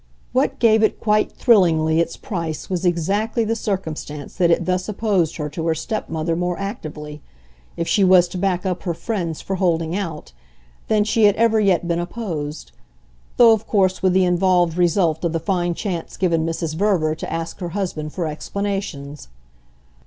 [0.33, 5.35] What gave it quite thrillingly its price was exactly the circumstance that it thus opposed
[5.37, 7.21] her to her stepmother more actively
[7.77, 10.31] if she was to back up her friends for holding out
[10.87, 12.71] than she had ever yet been opposed;
[13.37, 16.73] though of course with the involved result of the fine chance given Mrs.
[16.75, 19.27] Verver to ask her husband for explanations.